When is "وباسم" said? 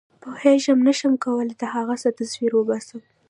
2.55-2.99